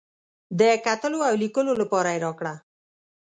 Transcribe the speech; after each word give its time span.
د 0.59 0.61
کتلو 0.85 1.19
او 1.27 1.33
لیکلو 1.43 1.71
لپاره 1.81 2.09
یې 2.13 2.19
راکړه. 2.25 2.53